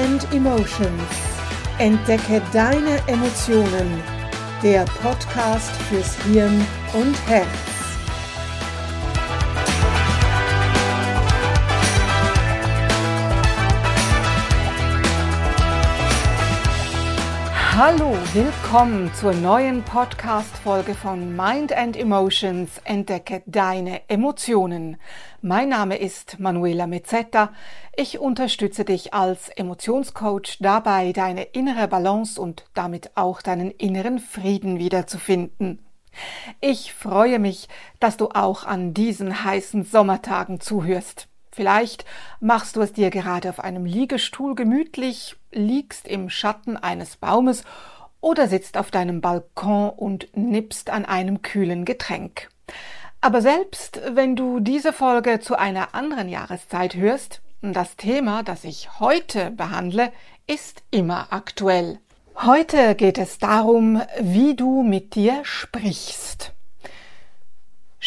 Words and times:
and 0.00 0.26
Emotions. 0.32 1.10
Entdecke 1.78 2.40
deine 2.52 3.00
Emotionen. 3.06 4.02
Der 4.62 4.84
Podcast 5.02 5.70
fürs 5.88 6.16
Hirn 6.24 6.66
und 6.94 7.16
Herz. 7.26 7.69
Hallo, 17.82 18.14
willkommen 18.34 19.10
zur 19.14 19.32
neuen 19.32 19.82
Podcast-Folge 19.82 20.94
von 20.94 21.34
Mind 21.34 21.72
and 21.72 21.96
Emotions. 21.96 22.72
Entdecke 22.84 23.42
deine 23.46 24.02
Emotionen. 24.10 24.98
Mein 25.40 25.70
Name 25.70 25.96
ist 25.96 26.38
Manuela 26.38 26.86
Mezzetta. 26.86 27.54
Ich 27.96 28.18
unterstütze 28.18 28.84
dich 28.84 29.14
als 29.14 29.48
Emotionscoach 29.48 30.58
dabei, 30.60 31.14
deine 31.14 31.44
innere 31.44 31.88
Balance 31.88 32.38
und 32.38 32.66
damit 32.74 33.12
auch 33.14 33.40
deinen 33.40 33.70
inneren 33.70 34.18
Frieden 34.18 34.78
wiederzufinden. 34.78 35.78
Ich 36.60 36.92
freue 36.92 37.38
mich, 37.38 37.66
dass 37.98 38.18
du 38.18 38.28
auch 38.28 38.64
an 38.64 38.92
diesen 38.92 39.42
heißen 39.42 39.84
Sommertagen 39.84 40.60
zuhörst. 40.60 41.29
Vielleicht 41.52 42.04
machst 42.40 42.76
du 42.76 42.80
es 42.80 42.92
dir 42.92 43.10
gerade 43.10 43.50
auf 43.50 43.60
einem 43.60 43.84
Liegestuhl 43.84 44.54
gemütlich, 44.54 45.36
liegst 45.50 46.06
im 46.06 46.30
Schatten 46.30 46.76
eines 46.76 47.16
Baumes 47.16 47.64
oder 48.20 48.48
sitzt 48.48 48.76
auf 48.76 48.90
deinem 48.90 49.20
Balkon 49.20 49.90
und 49.90 50.28
nippst 50.36 50.90
an 50.90 51.04
einem 51.04 51.42
kühlen 51.42 51.84
Getränk. 51.84 52.48
Aber 53.20 53.42
selbst 53.42 54.00
wenn 54.12 54.36
du 54.36 54.60
diese 54.60 54.92
Folge 54.92 55.40
zu 55.40 55.58
einer 55.58 55.94
anderen 55.94 56.28
Jahreszeit 56.28 56.94
hörst, 56.94 57.42
das 57.62 57.96
Thema, 57.96 58.42
das 58.42 58.64
ich 58.64 59.00
heute 59.00 59.50
behandle, 59.50 60.12
ist 60.46 60.82
immer 60.90 61.26
aktuell. 61.30 61.98
Heute 62.36 62.94
geht 62.94 63.18
es 63.18 63.38
darum, 63.38 64.00
wie 64.18 64.56
du 64.56 64.82
mit 64.82 65.14
dir 65.14 65.40
sprichst. 65.44 66.54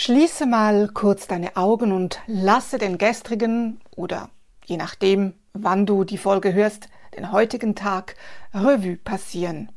Schließe 0.03 0.45
mal 0.45 0.89
kurz 0.89 1.27
deine 1.27 1.55
Augen 1.55 1.93
und 1.93 2.19
lasse 2.27 2.77
den 2.77 2.97
gestrigen 2.97 3.79
oder 3.95 4.29
je 4.65 4.75
nachdem, 4.75 5.33
wann 5.53 5.85
du 5.85 6.03
die 6.03 6.17
Folge 6.17 6.53
hörst, 6.53 6.89
den 7.15 7.31
heutigen 7.31 7.73
Tag 7.73 8.17
Revue 8.53 8.97
passieren. 8.97 9.71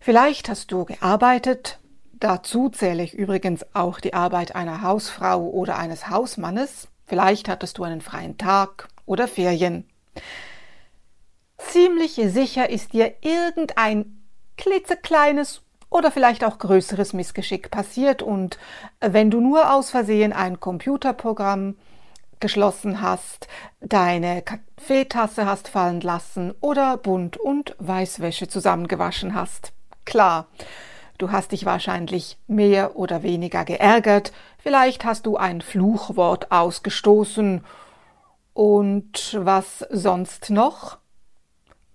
Vielleicht 0.00 0.48
hast 0.48 0.72
du 0.72 0.86
gearbeitet, 0.86 1.78
Dazu 2.14 2.70
zähle 2.70 3.02
ich 3.02 3.12
übrigens 3.12 3.66
auch 3.74 4.00
die 4.00 4.14
Arbeit 4.14 4.54
einer 4.54 4.80
Hausfrau 4.80 5.50
oder 5.50 5.76
eines 5.76 6.08
Hausmannes. 6.08 6.88
Vielleicht 7.04 7.46
hattest 7.50 7.76
du 7.76 7.84
einen 7.84 8.00
freien 8.00 8.38
Tag 8.38 8.88
oder 9.04 9.28
Ferien. 9.28 9.86
Ziemlich 11.58 12.14
sicher 12.14 12.70
ist 12.70 12.94
dir 12.94 13.16
irgendein 13.20 14.24
klitzekleines 14.56 15.60
oder 15.96 16.10
vielleicht 16.10 16.44
auch 16.44 16.58
größeres 16.58 17.12
Missgeschick 17.12 17.70
passiert 17.70 18.22
und 18.22 18.58
wenn 19.00 19.30
du 19.30 19.40
nur 19.40 19.72
aus 19.72 19.90
Versehen 19.90 20.32
ein 20.32 20.60
Computerprogramm 20.60 21.76
geschlossen 22.38 23.00
hast, 23.00 23.48
deine 23.80 24.42
Kaffeetasse 24.42 25.46
hast 25.46 25.68
fallen 25.68 26.00
lassen 26.02 26.54
oder 26.60 26.96
Bunt- 26.96 27.38
und 27.38 27.74
Weißwäsche 27.78 28.46
zusammengewaschen 28.46 29.34
hast. 29.34 29.72
Klar, 30.04 30.46
Du 31.18 31.32
hast 31.32 31.52
dich 31.52 31.64
wahrscheinlich 31.64 32.36
mehr 32.46 32.96
oder 32.96 33.22
weniger 33.22 33.64
geärgert, 33.64 34.32
vielleicht 34.58 35.04
hast 35.04 35.24
du 35.24 35.36
ein 35.36 35.62
Fluchwort 35.62 36.52
ausgestoßen. 36.52 37.64
Und 38.52 39.38
was 39.40 39.84
sonst 39.90 40.50
noch? 40.50 40.98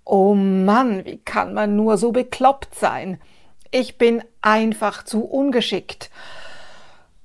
Oh 0.05 0.33
Mann, 0.33 1.05
wie 1.05 1.17
kann 1.17 1.53
man 1.53 1.75
nur 1.75 1.97
so 1.97 2.11
bekloppt 2.11 2.73
sein? 2.75 3.19
Ich 3.71 3.97
bin 3.97 4.21
einfach 4.41 5.03
zu 5.03 5.23
ungeschickt. 5.23 6.11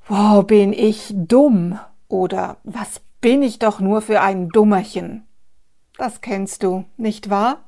Wow, 0.06 0.46
bin 0.46 0.72
ich 0.72 1.12
dumm? 1.12 1.80
Oder 2.06 2.58
was 2.62 3.00
bin 3.20 3.42
ich 3.42 3.58
doch 3.58 3.80
nur 3.80 4.00
für 4.00 4.20
ein 4.20 4.48
Dummerchen? 4.50 5.26
Das 5.98 6.20
kennst 6.20 6.62
du, 6.62 6.84
nicht 6.96 7.30
wahr? 7.30 7.64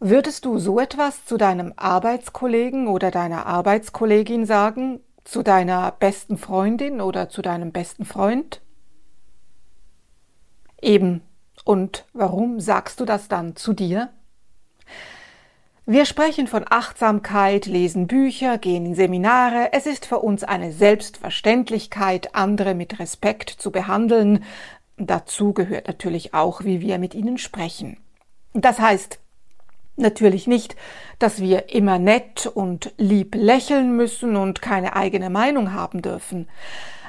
Würdest 0.00 0.46
du 0.46 0.58
so 0.58 0.80
etwas 0.80 1.24
zu 1.26 1.36
deinem 1.36 1.72
Arbeitskollegen 1.76 2.88
oder 2.88 3.12
deiner 3.12 3.46
Arbeitskollegin 3.46 4.46
sagen, 4.46 5.00
zu 5.22 5.42
deiner 5.44 5.92
besten 5.92 6.38
Freundin 6.38 7.00
oder 7.00 7.28
zu 7.28 7.42
deinem 7.42 7.70
besten 7.70 8.04
Freund? 8.04 8.62
Eben. 10.82 11.22
Und 11.64 12.06
warum 12.14 12.58
sagst 12.58 12.98
du 12.98 13.04
das 13.04 13.28
dann 13.28 13.54
zu 13.54 13.74
dir? 13.74 14.08
Wir 15.92 16.04
sprechen 16.04 16.46
von 16.46 16.64
Achtsamkeit, 16.70 17.66
lesen 17.66 18.06
Bücher, 18.06 18.58
gehen 18.58 18.86
in 18.86 18.94
Seminare. 18.94 19.70
Es 19.72 19.86
ist 19.86 20.06
für 20.06 20.20
uns 20.20 20.44
eine 20.44 20.70
Selbstverständlichkeit, 20.70 22.32
andere 22.36 22.76
mit 22.76 23.00
Respekt 23.00 23.50
zu 23.50 23.72
behandeln. 23.72 24.44
Dazu 24.98 25.52
gehört 25.52 25.88
natürlich 25.88 26.32
auch, 26.32 26.62
wie 26.62 26.80
wir 26.80 26.98
mit 26.98 27.12
ihnen 27.12 27.38
sprechen. 27.38 27.96
Das 28.54 28.78
heißt, 28.78 29.18
Natürlich 29.96 30.46
nicht, 30.46 30.76
dass 31.18 31.40
wir 31.40 31.74
immer 31.74 31.98
nett 31.98 32.46
und 32.46 32.94
lieb 32.96 33.34
lächeln 33.34 33.96
müssen 33.96 34.36
und 34.36 34.62
keine 34.62 34.94
eigene 34.96 35.28
Meinung 35.28 35.74
haben 35.74 36.00
dürfen. 36.00 36.48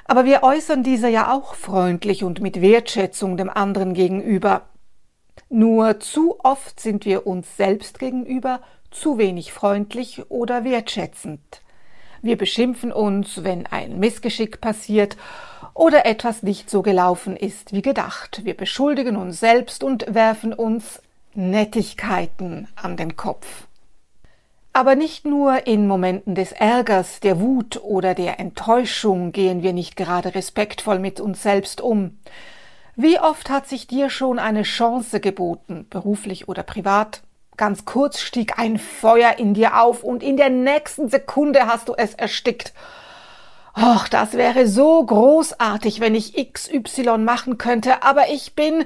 Aber 0.05 0.25
wir 0.25 0.43
äußern 0.43 0.83
diese 0.83 1.07
ja 1.07 1.31
auch 1.31 1.53
freundlich 1.53 2.23
und 2.23 2.41
mit 2.41 2.59
Wertschätzung 2.61 3.37
dem 3.37 3.49
anderen 3.49 3.93
gegenüber. 3.93 4.63
Nur 5.49 5.99
zu 5.99 6.39
oft 6.43 6.79
sind 6.79 7.05
wir 7.05 7.27
uns 7.27 7.57
selbst 7.57 7.99
gegenüber 7.99 8.61
zu 8.89 9.17
wenig 9.17 9.51
freundlich 9.51 10.29
oder 10.29 10.63
wertschätzend. 10.63 11.61
Wir 12.21 12.37
beschimpfen 12.37 12.91
uns, 12.91 13.43
wenn 13.43 13.65
ein 13.65 13.99
Missgeschick 13.99 14.61
passiert 14.61 15.17
oder 15.73 16.05
etwas 16.05 16.43
nicht 16.43 16.69
so 16.69 16.81
gelaufen 16.81 17.35
ist 17.35 17.73
wie 17.73 17.81
gedacht. 17.81 18.41
Wir 18.43 18.55
beschuldigen 18.55 19.15
uns 19.15 19.39
selbst 19.39 19.83
und 19.83 20.05
werfen 20.13 20.53
uns 20.53 21.01
Nettigkeiten 21.33 22.67
an 22.75 22.97
den 22.97 23.15
Kopf. 23.15 23.67
Aber 24.73 24.95
nicht 24.95 25.25
nur 25.25 25.67
in 25.67 25.87
Momenten 25.87 26.35
des 26.35 26.51
Ärgers, 26.53 27.19
der 27.19 27.41
Wut 27.41 27.81
oder 27.83 28.13
der 28.13 28.39
Enttäuschung 28.39 29.31
gehen 29.31 29.63
wir 29.63 29.73
nicht 29.73 29.97
gerade 29.97 30.33
respektvoll 30.33 30.99
mit 30.99 31.19
uns 31.19 31.43
selbst 31.43 31.81
um. 31.81 32.19
Wie 33.03 33.19
oft 33.19 33.49
hat 33.49 33.67
sich 33.67 33.87
dir 33.87 34.11
schon 34.11 34.37
eine 34.37 34.61
Chance 34.61 35.19
geboten, 35.19 35.87
beruflich 35.89 36.47
oder 36.47 36.61
privat? 36.61 37.23
Ganz 37.57 37.83
kurz 37.85 38.19
stieg 38.19 38.59
ein 38.59 38.77
Feuer 38.77 39.39
in 39.39 39.55
dir 39.55 39.81
auf 39.81 40.03
und 40.03 40.21
in 40.21 40.37
der 40.37 40.51
nächsten 40.51 41.09
Sekunde 41.09 41.65
hast 41.65 41.89
du 41.89 41.95
es 41.97 42.13
erstickt. 42.13 42.73
Och, 43.75 44.07
das 44.07 44.33
wäre 44.33 44.67
so 44.67 45.03
großartig, 45.03 45.99
wenn 45.99 46.13
ich 46.13 46.35
XY 46.53 47.17
machen 47.17 47.57
könnte, 47.57 48.03
aber 48.03 48.29
ich 48.29 48.53
bin 48.53 48.85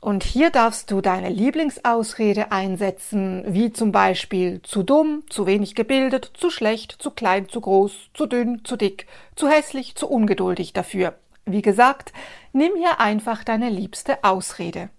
und 0.00 0.24
hier 0.24 0.48
darfst 0.48 0.90
du 0.90 1.02
deine 1.02 1.28
Lieblingsausrede 1.28 2.52
einsetzen, 2.52 3.44
wie 3.48 3.70
zum 3.70 3.92
Beispiel 3.92 4.62
zu 4.62 4.82
dumm, 4.82 5.24
zu 5.28 5.44
wenig 5.44 5.74
gebildet, 5.74 6.30
zu 6.32 6.48
schlecht, 6.48 6.96
zu 6.98 7.10
klein, 7.10 7.50
zu 7.50 7.60
groß, 7.60 7.92
zu 8.14 8.24
dünn, 8.24 8.64
zu 8.64 8.76
dick, 8.76 9.06
zu 9.36 9.46
hässlich, 9.46 9.94
zu 9.94 10.08
ungeduldig 10.08 10.72
dafür. 10.72 11.12
Wie 11.44 11.62
gesagt, 11.62 12.12
nimm 12.52 12.72
hier 12.76 13.00
einfach 13.00 13.44
deine 13.44 13.68
liebste 13.68 14.22
Ausrede. 14.22 14.90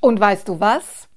Und 0.00 0.18
weißt 0.18 0.48
du 0.48 0.60
was? 0.60 1.08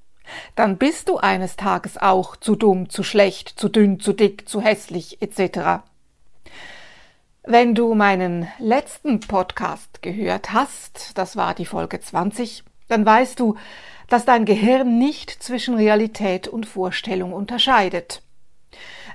Dann 0.55 0.77
bist 0.77 1.09
du 1.09 1.17
eines 1.17 1.55
Tages 1.55 1.97
auch 1.97 2.35
zu 2.35 2.55
dumm, 2.55 2.89
zu 2.89 3.03
schlecht, 3.03 3.49
zu 3.49 3.69
dünn, 3.69 3.99
zu 3.99 4.13
dick, 4.13 4.47
zu 4.47 4.61
hässlich 4.61 5.21
etc. 5.21 5.83
Wenn 7.43 7.75
du 7.75 7.93
meinen 7.93 8.47
letzten 8.57 9.19
Podcast 9.19 10.01
gehört 10.01 10.51
hast, 10.51 11.17
das 11.17 11.35
war 11.35 11.53
die 11.53 11.65
Folge 11.65 11.99
20, 11.99 12.63
dann 12.87 13.05
weißt 13.05 13.39
du, 13.39 13.55
dass 14.07 14.25
dein 14.25 14.45
Gehirn 14.45 14.97
nicht 14.97 15.31
zwischen 15.43 15.75
Realität 15.75 16.47
und 16.47 16.65
Vorstellung 16.65 17.33
unterscheidet. 17.33 18.21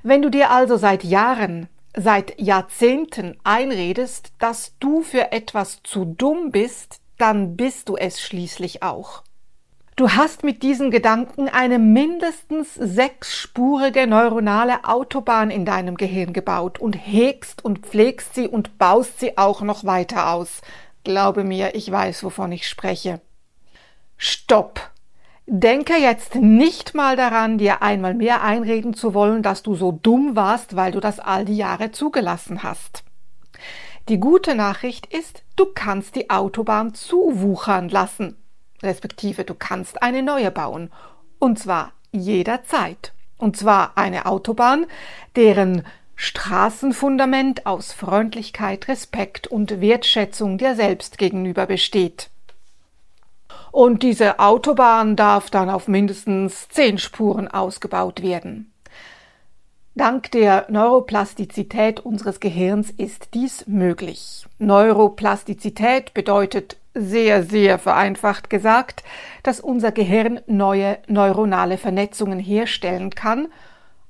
Wenn 0.02 0.22
du 0.22 0.30
dir 0.30 0.50
also 0.50 0.76
seit 0.76 1.04
Jahren, 1.04 1.68
seit 1.94 2.40
Jahrzehnten 2.40 3.36
einredest, 3.44 4.32
dass 4.38 4.74
du 4.78 5.02
für 5.02 5.32
etwas 5.32 5.80
zu 5.82 6.04
dumm 6.04 6.50
bist, 6.50 7.00
dann 7.18 7.56
bist 7.56 7.88
du 7.88 7.96
es 7.96 8.20
schließlich 8.20 8.82
auch. 8.82 9.22
Du 9.96 10.08
hast 10.12 10.44
mit 10.44 10.62
diesen 10.62 10.90
Gedanken 10.90 11.48
eine 11.50 11.78
mindestens 11.78 12.74
sechsspurige 12.74 14.06
neuronale 14.06 14.84
Autobahn 14.84 15.50
in 15.50 15.66
deinem 15.66 15.96
Gehirn 15.96 16.32
gebaut 16.32 16.78
und 16.78 16.94
hegst 16.94 17.62
und 17.62 17.80
pflegst 17.80 18.34
sie 18.34 18.48
und 18.48 18.78
baust 18.78 19.20
sie 19.20 19.36
auch 19.36 19.60
noch 19.60 19.84
weiter 19.84 20.30
aus. 20.32 20.62
Glaube 21.04 21.44
mir, 21.44 21.74
ich 21.74 21.90
weiß, 21.90 22.24
wovon 22.24 22.52
ich 22.52 22.66
spreche. 22.66 23.20
Stopp! 24.16 24.89
Denke 25.52 25.96
jetzt 25.96 26.36
nicht 26.36 26.94
mal 26.94 27.16
daran, 27.16 27.58
dir 27.58 27.82
einmal 27.82 28.14
mehr 28.14 28.44
einreden 28.44 28.94
zu 28.94 29.14
wollen, 29.14 29.42
dass 29.42 29.64
du 29.64 29.74
so 29.74 29.90
dumm 29.90 30.36
warst, 30.36 30.76
weil 30.76 30.92
du 30.92 31.00
das 31.00 31.18
all 31.18 31.44
die 31.44 31.56
Jahre 31.56 31.90
zugelassen 31.90 32.62
hast. 32.62 33.02
Die 34.08 34.20
gute 34.20 34.54
Nachricht 34.54 35.06
ist, 35.06 35.42
du 35.56 35.66
kannst 35.66 36.14
die 36.14 36.30
Autobahn 36.30 36.94
zuwuchern 36.94 37.88
lassen. 37.88 38.36
respektive 38.80 39.42
du 39.42 39.54
kannst 39.54 40.04
eine 40.04 40.22
neue 40.22 40.52
bauen. 40.52 40.92
Und 41.40 41.58
zwar 41.58 41.94
jederzeit. 42.12 43.12
Und 43.36 43.56
zwar 43.56 43.98
eine 43.98 44.26
Autobahn, 44.26 44.86
deren 45.34 45.84
Straßenfundament 46.14 47.66
aus 47.66 47.92
Freundlichkeit, 47.92 48.86
Respekt 48.86 49.48
und 49.48 49.80
Wertschätzung 49.80 50.58
dir 50.58 50.76
selbst 50.76 51.18
gegenüber 51.18 51.66
besteht. 51.66 52.30
Und 53.72 54.02
diese 54.02 54.38
Autobahn 54.38 55.16
darf 55.16 55.50
dann 55.50 55.70
auf 55.70 55.88
mindestens 55.88 56.68
zehn 56.68 56.98
Spuren 56.98 57.48
ausgebaut 57.48 58.22
werden. 58.22 58.72
Dank 59.94 60.30
der 60.30 60.66
Neuroplastizität 60.68 62.00
unseres 62.00 62.40
Gehirns 62.40 62.90
ist 62.90 63.34
dies 63.34 63.66
möglich. 63.66 64.46
Neuroplastizität 64.58 66.14
bedeutet 66.14 66.76
sehr, 66.94 67.42
sehr 67.42 67.78
vereinfacht 67.78 68.50
gesagt, 68.50 69.04
dass 69.42 69.60
unser 69.60 69.92
Gehirn 69.92 70.40
neue 70.46 70.98
neuronale 71.06 71.78
Vernetzungen 71.78 72.38
herstellen 72.38 73.10
kann 73.10 73.48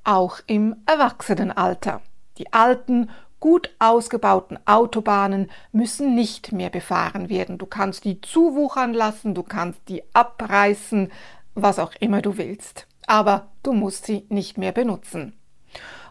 auch 0.04 0.40
im 0.46 0.76
Erwachsenenalter. 0.86 2.00
Die 2.38 2.52
alten, 2.52 3.10
gut 3.40 3.74
ausgebauten 3.78 4.58
Autobahnen 4.66 5.50
müssen 5.72 6.14
nicht 6.14 6.52
mehr 6.52 6.70
befahren 6.70 7.28
werden. 7.28 7.58
Du 7.58 7.66
kannst 7.66 8.04
die 8.04 8.20
zuwuchern 8.20 8.94
lassen, 8.94 9.34
du 9.34 9.42
kannst 9.42 9.80
die 9.88 10.02
abreißen, 10.14 11.10
was 11.54 11.78
auch 11.78 11.92
immer 11.98 12.22
du 12.22 12.36
willst. 12.36 12.86
Aber 13.06 13.48
du 13.62 13.72
musst 13.72 14.06
sie 14.06 14.26
nicht 14.28 14.58
mehr 14.58 14.72
benutzen. 14.72 15.32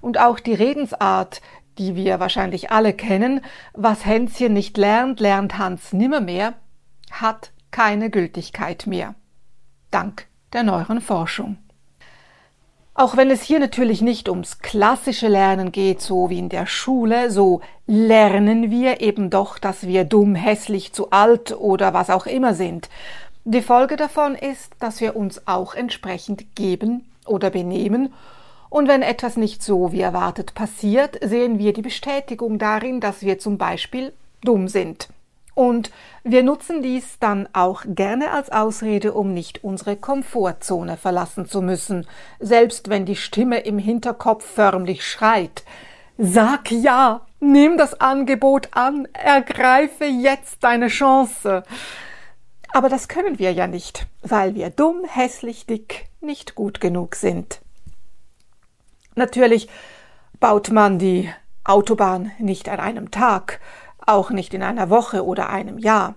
Und 0.02 0.20
auch 0.20 0.40
die 0.40 0.54
Redensart, 0.54 1.42
die 1.78 1.96
wir 1.96 2.20
wahrscheinlich 2.20 2.72
alle 2.72 2.94
kennen, 2.94 3.42
was 3.74 4.06
Hänschen 4.06 4.54
nicht 4.54 4.78
lernt, 4.78 5.20
lernt 5.20 5.58
Hans 5.58 5.94
nimmermehr, 5.94 6.56
hat 7.12 7.52
keine 7.72 8.10
Gültigkeit 8.10 8.88
mehr. 8.88 9.16
Dank 9.92 10.28
der 10.54 10.64
neueren 10.64 11.02
Forschung. 11.02 11.58
Auch 13.00 13.16
wenn 13.16 13.32
es 13.32 13.42
hier 13.44 13.60
natürlich 13.60 14.02
nicht 14.02 14.28
ums 14.28 14.60
klassische 14.60 15.30
Lernen 15.30 15.72
geht, 15.72 16.02
so 16.02 16.30
wie 16.30 16.38
in 16.38 16.50
der 16.50 16.66
Schule, 16.66 17.32
so 17.32 17.62
lernen 17.88 18.72
wir 18.72 19.00
eben 19.00 19.30
doch, 19.30 19.58
dass 19.58 19.88
wir 19.88 20.04
dumm, 20.04 20.36
hässlich, 20.36 20.92
zu 20.92 21.10
alt 21.12 21.58
oder 21.58 21.94
was 21.94 22.10
auch 22.10 22.26
immer 22.26 22.54
sind. 22.54 22.90
Die 23.46 23.62
Folge 23.62 23.96
davon 23.96 24.36
ist, 24.36 24.74
dass 24.82 25.00
wir 25.00 25.16
uns 25.16 25.48
auch 25.48 25.76
entsprechend 25.76 26.58
geben 26.58 27.06
oder 27.26 27.52
benehmen 27.52 28.14
und 28.70 28.90
wenn 28.90 29.02
etwas 29.02 29.38
nicht 29.38 29.64
so 29.64 29.94
wie 29.94 30.02
erwartet 30.02 30.54
passiert, 30.54 31.20
sehen 31.24 31.58
wir 31.58 31.72
die 31.72 31.82
Bestätigung 31.82 32.60
darin, 32.60 33.00
dass 33.00 33.22
wir 33.22 33.40
zum 33.40 33.58
Beispiel 33.58 34.12
dumm 34.44 34.68
sind. 34.68 35.08
Und 35.56 35.92
wir 36.24 36.44
nutzen 36.44 36.82
dies 36.82 37.20
dann 37.20 37.50
auch 37.54 37.84
gerne 37.86 38.32
als 38.32 38.52
Ausrede, 38.52 39.14
um 39.14 39.34
nicht 39.34 39.64
unsere 39.64 39.96
Komfortzone 39.96 40.96
verlassen 40.96 41.46
zu 41.46 41.62
müssen, 41.62 42.08
selbst 42.40 42.90
wenn 42.90 43.06
die 43.06 43.16
Stimme 43.16 43.60
im 43.60 43.78
Hinterkopf 43.78 44.46
förmlich 44.46 45.06
schreit. 45.06 45.64
Sag 46.18 46.72
ja, 46.72 47.26
nimm 47.40 47.78
das 47.78 48.00
Angebot 48.00 48.70
an, 48.72 49.08
ergreife 49.14 50.06
jetzt 50.06 50.64
deine 50.64 50.88
Chance. 50.88 51.64
Aber 52.72 52.90
das 52.90 53.08
können 53.08 53.40
wir 53.40 53.52
ja 53.52 53.68
nicht, 53.68 54.06
weil 54.22 54.54
wir 54.54 54.70
dumm, 54.70 55.04
hässlich, 55.06 55.66
dick, 55.66 56.08
nicht 56.22 56.56
gut 56.56 56.80
genug 56.80 57.16
sind. 57.16 57.62
Natürlich 59.16 59.68
baut 60.40 60.72
man 60.72 61.00
die 61.00 61.30
Autobahn 61.64 62.32
nicht 62.38 62.70
an 62.70 62.80
einem 62.80 63.12
Tag, 63.12 63.60
auch 64.10 64.30
nicht 64.30 64.54
in 64.54 64.64
einer 64.64 64.90
Woche 64.90 65.26
oder 65.26 65.50
einem 65.50 65.78
Jahr. 65.78 66.16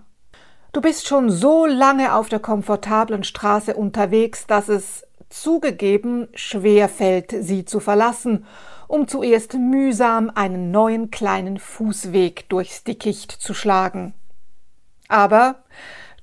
Du 0.73 0.81
bist 0.81 1.07
schon 1.07 1.31
so 1.31 1.67
lange 1.67 2.15
auf 2.15 2.29
der 2.29 2.41
komfortablen 2.41 3.25
Straße 3.25 3.75
unterwegs, 3.75 4.47
dass 4.47 4.69
es 4.69 5.07
zugegeben 5.29 6.29
schwer 6.35 6.89
fällt, 6.89 7.35
sie 7.39 7.65
zu 7.65 7.81
verlassen, 7.81 8.47
um 8.89 9.09
zuerst 9.09 9.55
mühsam 9.55 10.31
einen 10.35 10.71
neuen 10.71 11.11
kleinen 11.11 11.59
Fußweg 11.59 12.49
durchs 12.49 12.85
Dickicht 12.85 13.33
zu 13.33 13.55
schlagen. 13.55 14.15
Aber 15.09 15.57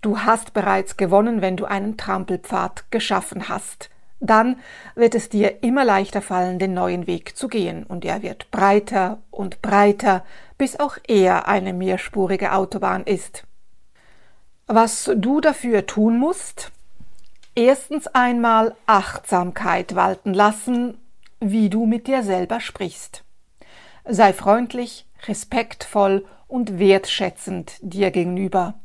du 0.01 0.19
hast 0.19 0.53
bereits 0.53 0.97
gewonnen, 0.97 1.41
wenn 1.41 1.57
du 1.57 1.65
einen 1.65 1.97
Trampelpfad 1.97 2.91
geschaffen 2.91 3.49
hast. 3.49 3.89
Dann 4.19 4.57
wird 4.95 5.15
es 5.15 5.29
dir 5.29 5.63
immer 5.63 5.85
leichter 5.85 6.21
fallen, 6.21 6.59
den 6.59 6.73
neuen 6.73 7.07
Weg 7.07 7.37
zu 7.37 7.47
gehen, 7.47 7.83
und 7.83 8.03
er 8.03 8.21
wird 8.21 8.51
breiter 8.51 9.19
und 9.31 9.61
breiter, 9.61 10.25
bis 10.57 10.79
auch 10.79 10.97
er 11.07 11.47
eine 11.47 11.73
mehrspurige 11.73 12.51
Autobahn 12.53 13.03
ist. 13.03 13.43
Was 14.67 15.09
du 15.15 15.41
dafür 15.41 15.85
tun 15.87 16.19
musst? 16.19 16.71
Erstens 17.55 18.07
einmal 18.07 18.75
Achtsamkeit 18.85 19.95
walten 19.95 20.33
lassen, 20.33 20.97
wie 21.39 21.69
du 21.69 21.85
mit 21.85 22.07
dir 22.07 22.23
selber 22.23 22.59
sprichst. 22.59 23.23
Sei 24.05 24.33
freundlich, 24.33 25.05
respektvoll 25.27 26.25
und 26.47 26.77
wertschätzend 26.79 27.73
dir 27.81 28.11
gegenüber. 28.11 28.75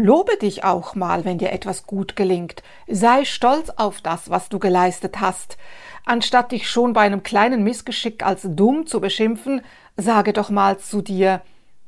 Lobe 0.00 0.36
dich 0.36 0.62
auch 0.62 0.94
mal, 0.94 1.24
wenn 1.24 1.38
dir 1.38 1.50
etwas 1.50 1.84
gut 1.84 2.14
gelingt. 2.14 2.62
Sei 2.86 3.24
stolz 3.24 3.68
auf 3.70 4.00
das, 4.00 4.30
was 4.30 4.48
du 4.48 4.60
geleistet 4.60 5.20
hast. 5.20 5.58
Anstatt 6.04 6.52
dich 6.52 6.70
schon 6.70 6.92
bei 6.92 7.00
einem 7.00 7.24
kleinen 7.24 7.64
Missgeschick 7.64 8.24
als 8.24 8.46
dumm 8.48 8.86
zu 8.86 9.00
beschimpfen, 9.00 9.60
sage 9.96 10.32
doch 10.32 10.50
mal 10.50 10.78
zu 10.78 11.02
dir, 11.02 11.42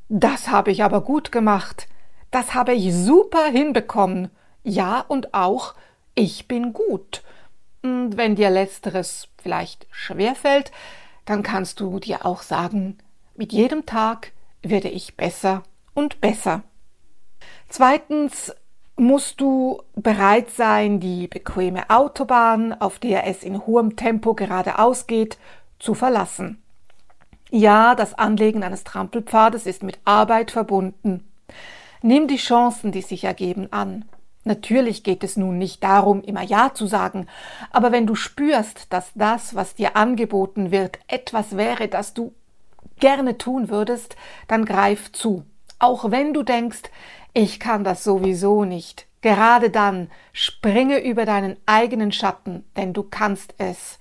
das 0.09 0.49
habe 0.49 0.73
ich 0.73 0.83
aber 0.83 1.03
gut 1.03 1.31
gemacht. 1.31 1.87
Das 2.33 2.53
habe 2.53 2.75
ich 2.75 2.93
super 2.93 3.45
hinbekommen. 3.45 4.31
Ja, 4.65 5.05
und 5.07 5.33
auch, 5.33 5.77
ich 6.17 6.49
bin 6.49 6.73
gut. 6.73 7.23
Und 7.85 8.17
wenn 8.17 8.35
dir 8.35 8.51
letzteres 8.51 9.29
vielleicht 9.41 9.87
schwerfällt, 9.93 10.73
dann 11.27 11.45
kannst 11.45 11.79
du 11.79 12.01
dir 12.01 12.27
auch 12.27 12.43
sagen, 12.43 12.99
mit 13.37 13.53
jedem 13.53 13.87
Tag 13.87 14.33
werde 14.63 14.89
ich 14.89 15.17
besser 15.17 15.63
und 15.95 16.21
besser. 16.21 16.65
Zweitens 17.71 18.53
musst 18.97 19.41
du 19.41 19.81
bereit 19.95 20.51
sein, 20.51 20.99
die 20.99 21.29
bequeme 21.29 21.89
Autobahn, 21.89 22.73
auf 22.73 22.99
der 22.99 23.29
es 23.29 23.45
in 23.45 23.65
hohem 23.65 23.95
Tempo 23.95 24.35
geradeaus 24.35 25.07
geht, 25.07 25.39
zu 25.79 25.95
verlassen. 25.95 26.61
Ja, 27.49 27.95
das 27.95 28.15
Anlegen 28.15 28.65
eines 28.65 28.83
Trampelpfades 28.83 29.67
ist 29.67 29.85
mit 29.85 30.01
Arbeit 30.05 30.51
verbunden. 30.51 31.25
Nimm 32.03 32.27
die 32.27 32.37
Chancen, 32.37 32.91
die 32.91 33.03
sich 33.03 33.23
ergeben, 33.23 33.73
an. 33.73 34.05
Natürlich 34.43 35.05
geht 35.05 35.23
es 35.23 35.37
nun 35.37 35.57
nicht 35.57 35.85
darum, 35.85 36.23
immer 36.23 36.43
Ja 36.43 36.75
zu 36.75 36.87
sagen, 36.87 37.29
aber 37.71 37.93
wenn 37.93 38.07
du 38.07 38.17
spürst, 38.17 38.93
dass 38.93 39.13
das, 39.15 39.55
was 39.55 39.77
dir 39.77 39.97
angeboten 39.97 40.73
wird, 40.73 40.99
etwas 41.07 41.57
wäre, 41.57 41.87
das 41.87 42.15
du 42.15 42.33
gerne 42.99 43.39
tun 43.39 43.69
würdest, 43.69 44.17
dann 44.49 44.65
greif 44.65 45.13
zu. 45.13 45.45
Auch 45.79 46.11
wenn 46.11 46.35
du 46.35 46.43
denkst, 46.43 46.83
ich 47.33 47.61
kann 47.61 47.85
das 47.85 48.05
sowieso 48.05 48.65
nicht. 48.65 49.07
Gerade 49.21 49.71
dann 49.71 50.11
springe 50.33 50.99
über 50.99 51.27
deinen 51.27 51.57
eigenen 51.67 52.11
Schatten, 52.13 52.65
denn 52.77 52.93
du 52.93 53.03
kannst 53.03 53.55
es. 53.59 53.99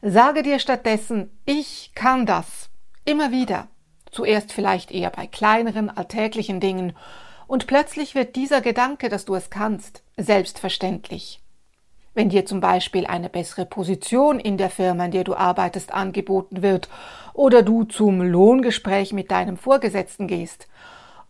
Sage 0.00 0.42
dir 0.42 0.58
stattdessen, 0.58 1.30
ich 1.44 1.92
kann 1.94 2.26
das. 2.26 2.70
Immer 3.04 3.30
wieder. 3.30 3.68
Zuerst 4.10 4.52
vielleicht 4.52 4.90
eher 4.90 5.10
bei 5.10 5.26
kleineren, 5.26 5.90
alltäglichen 5.90 6.58
Dingen. 6.60 6.94
Und 7.46 7.66
plötzlich 7.66 8.14
wird 8.14 8.34
dieser 8.34 8.60
Gedanke, 8.60 9.08
dass 9.08 9.24
du 9.24 9.34
es 9.34 9.50
kannst, 9.50 10.02
selbstverständlich. 10.16 11.40
Wenn 12.14 12.28
dir 12.28 12.44
zum 12.44 12.60
Beispiel 12.60 13.06
eine 13.06 13.28
bessere 13.28 13.64
Position 13.64 14.38
in 14.38 14.58
der 14.58 14.70
Firma, 14.70 15.06
in 15.06 15.12
der 15.12 15.24
du 15.24 15.34
arbeitest, 15.34 15.92
angeboten 15.92 16.62
wird, 16.62 16.88
oder 17.32 17.62
du 17.62 17.84
zum 17.84 18.20
Lohngespräch 18.20 19.12
mit 19.12 19.30
deinem 19.30 19.56
Vorgesetzten 19.56 20.26
gehst, 20.26 20.68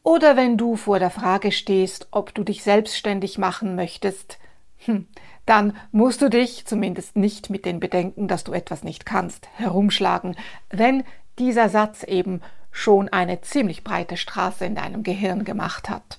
oder 0.02 0.36
wenn 0.36 0.56
du 0.56 0.76
vor 0.76 0.98
der 0.98 1.10
Frage 1.10 1.52
stehst, 1.52 2.08
ob 2.10 2.34
du 2.34 2.42
dich 2.42 2.62
selbstständig 2.62 3.38
machen 3.38 3.76
möchtest, 3.76 4.38
hm, 4.78 5.06
dann 5.46 5.76
musst 5.90 6.22
du 6.22 6.28
dich 6.28 6.66
zumindest 6.66 7.16
nicht 7.16 7.50
mit 7.50 7.64
den 7.64 7.80
Bedenken, 7.80 8.28
dass 8.28 8.44
du 8.44 8.52
etwas 8.52 8.82
nicht 8.82 9.06
kannst, 9.06 9.48
herumschlagen, 9.54 10.36
wenn 10.70 11.04
dieser 11.38 11.68
Satz 11.68 12.02
eben 12.02 12.40
schon 12.70 13.08
eine 13.08 13.40
ziemlich 13.42 13.84
breite 13.84 14.16
Straße 14.16 14.64
in 14.64 14.74
deinem 14.74 15.02
Gehirn 15.02 15.44
gemacht 15.44 15.88
hat. 15.88 16.18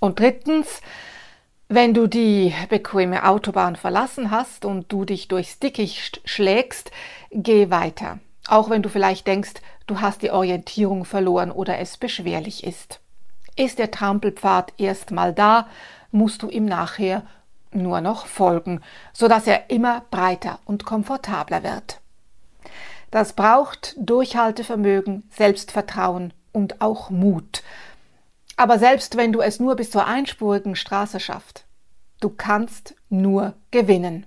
Und 0.00 0.18
drittens, 0.18 0.80
wenn 1.68 1.94
du 1.94 2.06
die 2.06 2.54
bequeme 2.68 3.28
Autobahn 3.28 3.76
verlassen 3.76 4.30
hast 4.30 4.64
und 4.64 4.90
du 4.90 5.04
dich 5.04 5.28
durchs 5.28 5.58
Dickicht 5.58 6.20
schlägst, 6.24 6.90
geh 7.30 7.70
weiter. 7.70 8.20
Auch 8.48 8.70
wenn 8.70 8.82
du 8.82 8.88
vielleicht 8.88 9.26
denkst, 9.26 9.54
du 9.86 10.00
hast 10.00 10.22
die 10.22 10.30
Orientierung 10.30 11.04
verloren 11.04 11.50
oder 11.50 11.78
es 11.78 11.96
beschwerlich 11.96 12.64
ist. 12.64 13.01
Ist 13.56 13.78
der 13.78 13.90
Trampelpfad 13.90 14.72
erstmal 14.78 15.32
da, 15.32 15.68
musst 16.10 16.42
du 16.42 16.48
ihm 16.48 16.64
nachher 16.64 17.22
nur 17.72 18.00
noch 18.00 18.26
folgen, 18.26 18.80
so 19.12 19.28
dass 19.28 19.46
er 19.46 19.70
immer 19.70 20.02
breiter 20.10 20.58
und 20.64 20.84
komfortabler 20.84 21.62
wird. 21.62 22.00
Das 23.10 23.34
braucht 23.34 23.94
Durchhaltevermögen, 23.98 25.28
Selbstvertrauen 25.30 26.32
und 26.52 26.80
auch 26.80 27.10
Mut. 27.10 27.62
Aber 28.56 28.78
selbst 28.78 29.16
wenn 29.16 29.32
du 29.32 29.40
es 29.40 29.60
nur 29.60 29.76
bis 29.76 29.90
zur 29.90 30.06
einspurigen 30.06 30.76
Straße 30.76 31.20
schaffst, 31.20 31.64
du 32.20 32.30
kannst 32.30 32.94
nur 33.08 33.54
gewinnen. 33.70 34.26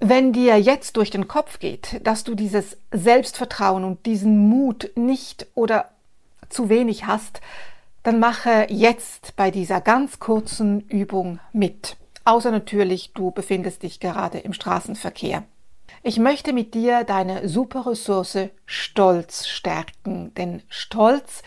Wenn 0.00 0.32
dir 0.32 0.60
jetzt 0.60 0.96
durch 0.96 1.10
den 1.10 1.26
Kopf 1.26 1.58
geht, 1.58 2.00
dass 2.06 2.22
du 2.22 2.36
dieses 2.36 2.78
Selbstvertrauen 2.92 3.82
und 3.84 4.06
diesen 4.06 4.38
Mut 4.38 4.90
nicht 4.94 5.46
oder 5.54 5.90
zu 6.48 6.68
wenig 6.68 7.06
hast, 7.06 7.40
dann 8.02 8.20
mache 8.20 8.66
jetzt 8.68 9.36
bei 9.36 9.50
dieser 9.50 9.80
ganz 9.80 10.18
kurzen 10.18 10.80
Übung 10.88 11.40
mit. 11.52 11.96
Außer 12.24 12.50
natürlich, 12.50 13.12
du 13.12 13.30
befindest 13.30 13.82
dich 13.82 14.00
gerade 14.00 14.38
im 14.38 14.52
Straßenverkehr. 14.52 15.44
Ich 16.02 16.18
möchte 16.18 16.52
mit 16.52 16.74
dir 16.74 17.04
deine 17.04 17.48
super 17.48 17.86
Ressource 17.86 18.38
Stolz 18.66 19.46
stärken, 19.46 20.32
denn 20.34 20.62
Stolz 20.68 21.42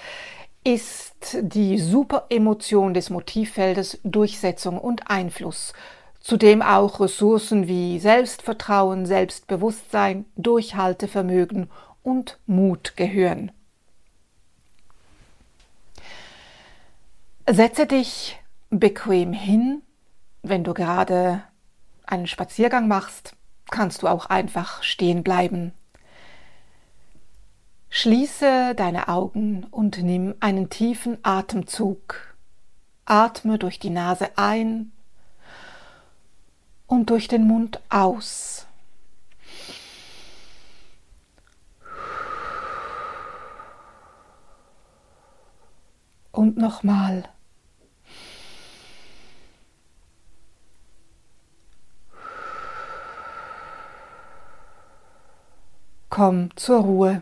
ist 0.63 1.37
die 1.41 1.79
super 1.79 2.25
Emotion 2.29 2.93
des 2.93 3.09
Motivfeldes 3.09 3.99
Durchsetzung 4.03 4.77
und 4.77 5.09
Einfluss 5.09 5.73
zu 6.21 6.37
dem 6.37 6.61
auch 6.61 6.99
Ressourcen 6.99 7.67
wie 7.67 7.99
Selbstvertrauen, 7.99 9.05
Selbstbewusstsein, 9.05 10.25
Durchhaltevermögen 10.37 11.69
und 12.03 12.39
Mut 12.45 12.95
gehören. 12.95 13.51
Setze 17.49 17.87
dich 17.87 18.39
bequem 18.69 19.33
hin, 19.33 19.81
wenn 20.43 20.63
du 20.63 20.73
gerade 20.73 21.43
einen 22.05 22.27
Spaziergang 22.27 22.87
machst, 22.87 23.35
kannst 23.71 24.03
du 24.03 24.07
auch 24.07 24.27
einfach 24.27 24.83
stehen 24.83 25.23
bleiben. 25.23 25.73
Schließe 27.89 28.75
deine 28.75 29.07
Augen 29.07 29.65
und 29.71 29.97
nimm 29.97 30.35
einen 30.39 30.69
tiefen 30.69 31.17
Atemzug. 31.23 32.35
Atme 33.05 33.57
durch 33.57 33.79
die 33.79 33.89
Nase 33.89 34.29
ein 34.37 34.91
und 36.85 37.09
durch 37.09 37.27
den 37.27 37.47
Mund 37.47 37.81
aus. 37.89 38.67
Und 46.41 46.57
nochmal. 46.57 47.25
Komm 56.09 56.49
zur 56.57 56.79
Ruhe. 56.79 57.21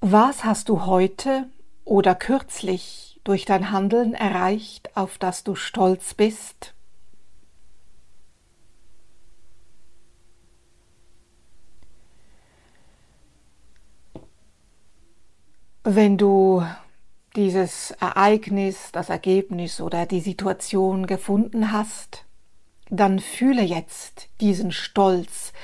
Was 0.00 0.42
hast 0.42 0.68
du 0.68 0.84
heute 0.84 1.46
oder 1.84 2.16
kürzlich 2.16 3.20
durch 3.22 3.44
dein 3.44 3.70
Handeln 3.70 4.14
erreicht, 4.14 4.96
auf 4.96 5.16
das 5.16 5.44
du 5.44 5.54
stolz 5.54 6.14
bist? 6.14 6.74
Wenn 15.82 16.18
du 16.18 16.62
dieses 17.36 17.92
Ereignis, 17.92 18.92
das 18.92 19.08
Ergebnis 19.08 19.80
oder 19.80 20.04
die 20.04 20.20
Situation 20.20 21.06
gefunden 21.06 21.72
hast, 21.72 22.26
dann 22.90 23.18
fühle 23.18 23.62
jetzt 23.62 24.28
diesen 24.42 24.72
Stolz, 24.72 25.54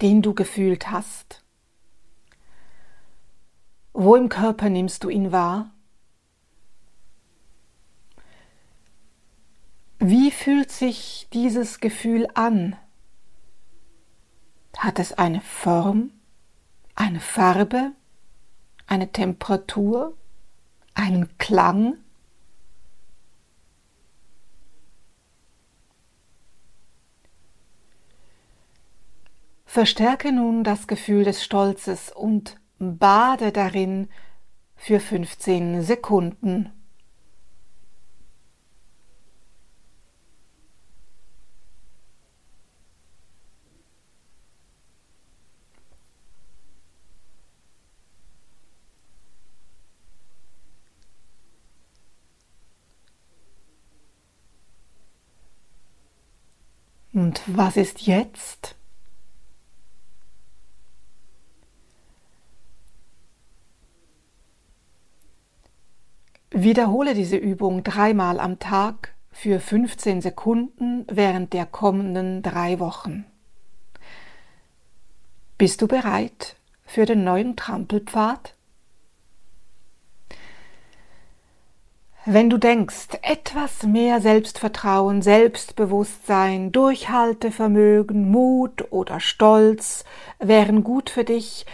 den 0.00 0.22
du 0.22 0.32
gefühlt 0.32 0.90
hast. 0.90 1.44
Wo 3.92 4.16
im 4.16 4.30
Körper 4.30 4.70
nimmst 4.70 5.04
du 5.04 5.10
ihn 5.10 5.30
wahr? 5.30 5.70
Wie 9.98 10.30
fühlt 10.30 10.72
sich 10.72 11.28
dieses 11.34 11.80
Gefühl 11.80 12.28
an? 12.34 12.76
Hat 14.78 14.98
es 14.98 15.12
eine 15.12 15.42
Form, 15.42 16.12
eine 16.94 17.20
Farbe, 17.20 17.92
eine 18.86 19.10
Temperatur, 19.12 20.16
einen 20.94 21.36
Klang? 21.38 21.98
Verstärke 29.64 30.30
nun 30.30 30.62
das 30.62 30.86
Gefühl 30.86 31.24
des 31.24 31.42
Stolzes 31.42 32.12
und 32.12 32.60
bade 32.78 33.50
darin 33.50 34.08
für 34.76 35.00
15 35.00 35.82
Sekunden. 35.82 36.70
Und 57.34 57.58
was 57.58 57.76
ist 57.76 58.02
jetzt? 58.02 58.76
Wiederhole 66.52 67.14
diese 67.14 67.36
Übung 67.36 67.82
dreimal 67.82 68.38
am 68.38 68.60
Tag 68.60 69.14
für 69.32 69.58
15 69.58 70.20
Sekunden 70.20 71.06
während 71.10 71.52
der 71.52 71.66
kommenden 71.66 72.42
drei 72.42 72.78
Wochen. 72.78 73.24
Bist 75.58 75.82
du 75.82 75.88
bereit 75.88 76.54
für 76.84 77.04
den 77.04 77.24
neuen 77.24 77.56
Trampelpfad? 77.56 78.54
Wenn 82.26 82.48
du 82.48 82.56
denkst, 82.56 83.18
etwas 83.20 83.82
mehr 83.82 84.18
Selbstvertrauen, 84.22 85.20
Selbstbewusstsein, 85.20 86.72
Durchhaltevermögen, 86.72 88.30
Mut 88.30 88.90
oder 88.90 89.20
Stolz 89.20 90.06
wären 90.38 90.84
gut 90.84 91.10
für 91.10 91.24
dich, 91.24 91.66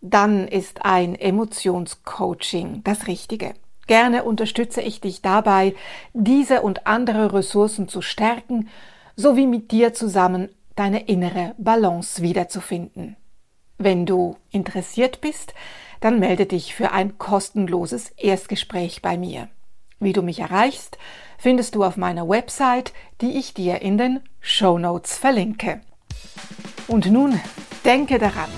dann 0.00 0.48
ist 0.48 0.86
ein 0.86 1.14
Emotionscoaching 1.14 2.82
das 2.84 3.06
Richtige. 3.06 3.52
Gerne 3.86 4.24
unterstütze 4.24 4.80
ich 4.80 5.02
dich 5.02 5.20
dabei, 5.20 5.74
diese 6.14 6.62
und 6.62 6.86
andere 6.86 7.34
Ressourcen 7.34 7.86
zu 7.86 8.00
stärken, 8.00 8.70
sowie 9.14 9.46
mit 9.46 9.72
dir 9.72 9.92
zusammen 9.92 10.48
deine 10.74 11.06
innere 11.06 11.54
Balance 11.58 12.22
wiederzufinden. 12.22 13.16
Wenn 13.76 14.06
du 14.06 14.36
interessiert 14.50 15.20
bist, 15.20 15.52
dann 16.00 16.18
melde 16.18 16.46
dich 16.46 16.74
für 16.74 16.92
ein 16.92 17.18
kostenloses 17.18 18.08
Erstgespräch 18.16 19.02
bei 19.02 19.18
mir. 19.18 19.48
Wie 20.00 20.12
du 20.12 20.22
mich 20.22 20.40
erreichst, 20.40 20.96
findest 21.38 21.74
du 21.74 21.84
auf 21.84 21.96
meiner 21.96 22.28
Website, 22.28 22.92
die 23.20 23.36
ich 23.38 23.54
dir 23.54 23.82
in 23.82 23.98
den 23.98 24.20
Show 24.40 24.78
Notes 24.78 25.18
verlinke. 25.18 25.80
Und 26.86 27.10
nun 27.10 27.40
denke 27.84 28.18
daran, 28.18 28.50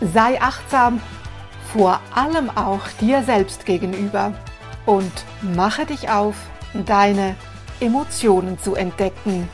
sei 0.00 0.40
achtsam, 0.40 1.00
vor 1.72 2.00
allem 2.14 2.50
auch 2.50 2.86
dir 3.00 3.22
selbst 3.22 3.66
gegenüber 3.66 4.34
und 4.86 5.12
mache 5.42 5.86
dich 5.86 6.10
auf, 6.10 6.36
deine 6.86 7.34
Emotionen 7.80 8.58
zu 8.58 8.74
entdecken. 8.74 9.48